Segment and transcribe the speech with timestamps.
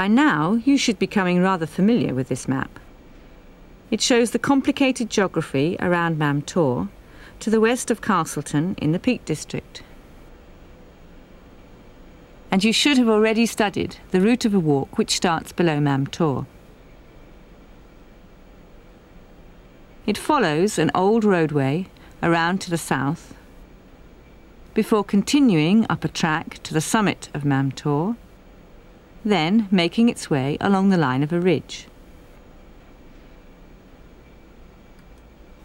[0.00, 2.80] By now, you should be becoming rather familiar with this map.
[3.90, 6.88] It shows the complicated geography around Mam Tor
[7.40, 9.82] to the west of Castleton in the Peak District.
[12.50, 16.06] And you should have already studied the route of a walk which starts below Mam
[16.06, 16.46] Tor.
[20.06, 21.88] It follows an old roadway
[22.22, 23.34] around to the south
[24.72, 28.16] before continuing up a track to the summit of Mam Tor,
[29.24, 31.86] then making its way along the line of a ridge.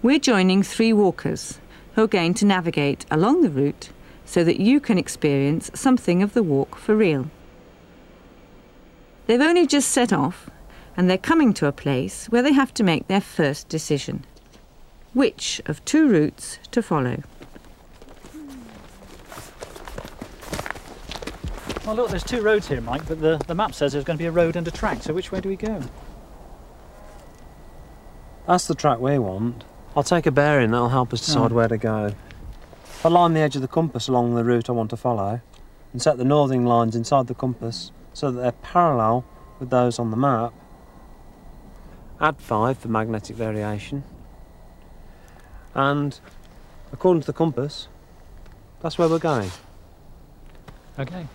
[0.02, 1.60] We're joining three walkers
[1.96, 3.90] who are going to navigate along the route
[4.26, 7.30] so that you can experience something of the walk for real.
[9.28, 10.50] They've only just set off
[10.98, 14.26] and they're coming to a place where they have to make their first decision.
[15.14, 17.24] Which of two routes to follow?
[21.86, 24.22] Well, look, there's two roads here, Mike, but the, the map says there's going to
[24.22, 25.84] be a road and a track, so which way do we go?
[28.48, 29.64] That's the track we want.
[29.96, 31.56] I'll take a bearing, that'll help us decide oh.
[31.56, 32.08] where to go.
[32.86, 35.42] If I line the edge of the compass along the route I want to follow,
[35.94, 39.24] and set the northing lines inside the compass so that they're parallel
[39.60, 40.54] with those on the map,
[42.20, 44.04] add 5 for magnetic variation,
[45.76, 46.20] and
[46.92, 47.90] according to the compass,
[48.82, 49.52] that's where we're going.
[50.98, 51.28] Okay.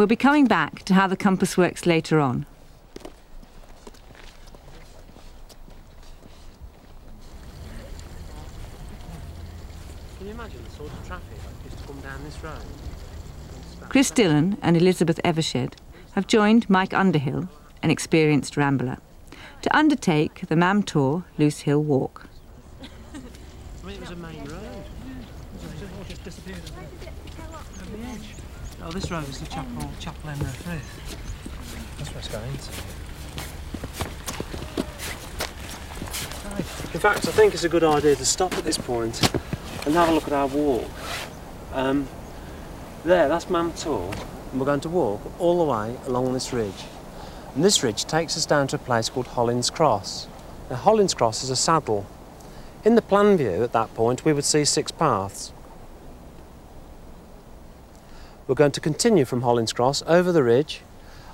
[0.00, 2.46] We'll be coming back to how the compass works later on.
[10.16, 12.62] Can you imagine the sort of traffic that used to come down this road?
[13.90, 15.74] Chris Dillon and Elizabeth Evershed
[16.12, 17.50] have joined Mike Underhill,
[17.82, 18.96] an experienced rambler,
[19.60, 22.26] to undertake the Mam Tor Loose Hill Walk.
[22.82, 24.84] I mean, it was a main road.
[26.08, 26.99] Just disappeared over the edge.
[28.82, 31.18] Oh, this road is the Chapel, Chapel-en-le-Frith.
[31.98, 32.72] That's where it's going into.
[36.94, 39.20] In fact, I think it's a good idea to stop at this point
[39.84, 40.88] and have a look at our walk.
[41.74, 42.08] Um,
[43.04, 44.14] there, that's Mam Tor,
[44.50, 46.84] and we're going to walk all the way along this ridge.
[47.54, 50.26] And this ridge takes us down to a place called Hollins Cross.
[50.70, 52.06] Now, Hollins Cross is a saddle.
[52.82, 55.52] In the plan view at that point, we would see six paths.
[58.50, 60.80] We're going to continue from Hollins Cross over the ridge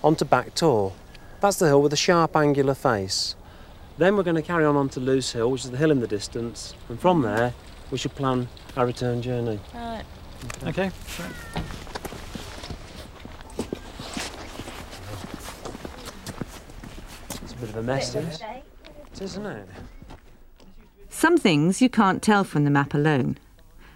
[0.04, 0.92] onto Back Tor.
[1.40, 3.36] That's the hill with a sharp angular face.
[3.96, 6.06] Then we're going to carry on onto Loose Hill, which is the hill in the
[6.06, 7.54] distance, and from there
[7.90, 9.58] we should plan our return journey.
[9.74, 10.04] Right.
[10.64, 10.68] Okay.
[10.68, 10.90] okay.
[17.42, 18.42] It's a bit of a mess, this,
[19.22, 19.68] isn't it?
[21.08, 23.38] Some things you can't tell from the map alone,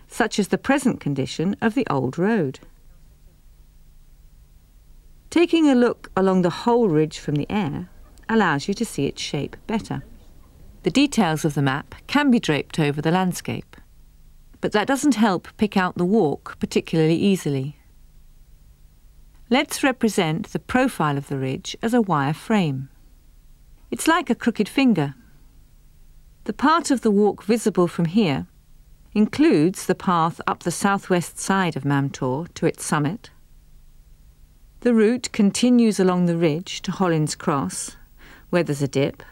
[0.08, 2.60] such as the present condition of the old road.
[5.31, 7.89] Taking a look along the whole ridge from the air
[8.29, 10.03] allows you to see its shape better.
[10.83, 13.77] The details of the map can be draped over the landscape,
[14.61, 17.77] but that doesn't help pick out the walk particularly easily.
[19.49, 22.89] Let's represent the profile of the ridge as a wire frame.
[23.91, 25.15] It's like a crooked finger.
[26.45, 28.49] The part of the walk visible from here
[29.15, 33.31] includes the path up the southwest side of Mam Tor to its summit,
[34.81, 37.97] the route continues along the ridge to Hollins Cross,
[38.49, 39.23] where there's a dip.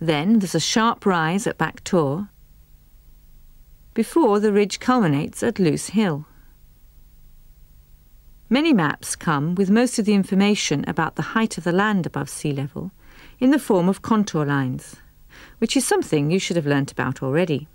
[0.00, 2.30] Then there's a sharp rise at Back Tor,
[3.92, 6.24] before the ridge culminates at Loose Hill.
[8.48, 12.30] Many maps come with most of the information about the height of the land above
[12.30, 12.90] sea level
[13.38, 14.96] in the form of contour lines,
[15.58, 17.68] which is something you should have learnt about already.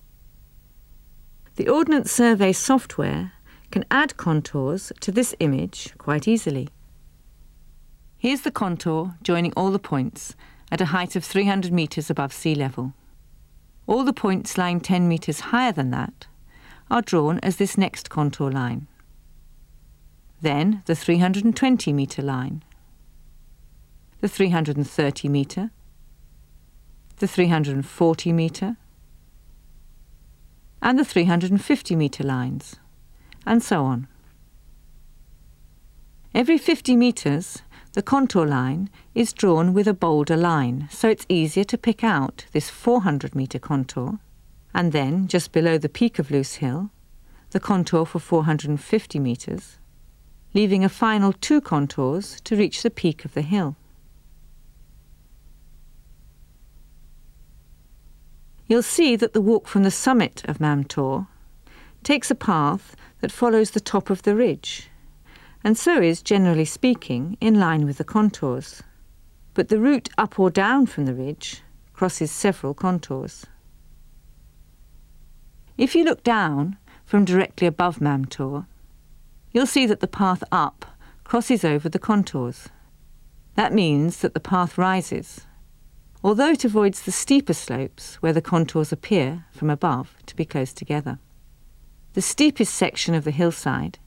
[1.56, 3.34] The Ordnance Survey software
[3.72, 6.70] can add contours to this image quite easily.
[8.18, 10.36] Here's the contour joining all the points
[10.72, 12.94] at a height of 300 metres above sea level.
[13.86, 16.28] All the points lying 10 metres higher than that
[16.90, 18.88] are drawn as this next contour line.
[20.42, 22.64] Then the 320 metre line,
[24.22, 25.72] the 330 metre,
[27.18, 28.78] the 340 metre,
[30.82, 32.76] and the 350 metre lines
[33.48, 34.08] and so on.
[36.36, 37.64] Every 50 metres,
[37.94, 42.46] the contour line is drawn with a bolder line, so it's easier to pick out
[42.52, 44.20] this 400 metre contour,
[44.74, 46.92] and then, just below the peak of Loose Hill,
[47.52, 49.80] the contour for 450 metres,
[50.54, 53.76] leaving a final two contours to reach the peak of the hill.
[58.68, 61.28] You'll see that the walk from the summit of Mam Tor
[62.08, 64.88] takes a path that follows the top of the ridge,
[65.62, 68.82] and so is, generally speaking, in line with the contours.
[69.54, 73.46] But the route up or down from the ridge crosses several contours.
[75.78, 78.68] If you look down from directly above Mam Tor,
[79.52, 80.86] you'll see that the path up
[81.26, 82.70] crosses over the contours.
[83.56, 85.46] That means that the path rises,
[86.24, 90.72] although it avoids the steeper slopes where the contours appear from above to be close
[90.72, 91.20] together.
[92.18, 94.00] The steepest section of the hillside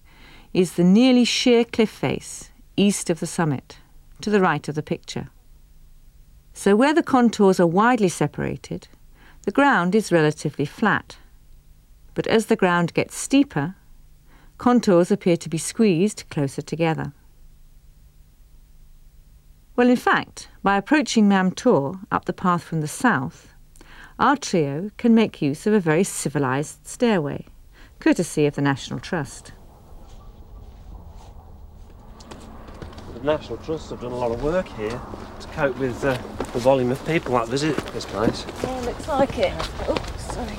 [0.52, 3.78] is the nearly sheer cliff face east of the summit,
[4.20, 5.28] to the right of the picture.
[6.52, 8.88] So where the contours are widely separated,
[9.42, 11.18] the ground is relatively flat.
[12.14, 13.76] But as the ground gets steeper,
[14.58, 17.12] contours appear to be squeezed closer together.
[19.76, 23.54] Well, in fact, by approaching Mam Tor up the path from the south,
[24.18, 27.46] our trio can make use of a very civilised stairway,
[28.00, 29.52] courtesy of the National Trust.
[33.14, 35.00] The National Trust have done a lot of work here
[35.40, 36.14] to cope with uh,
[36.52, 38.46] the volume of people that visit this place.
[38.62, 39.52] Yeah, looks like it.
[39.86, 40.56] Oh, sorry.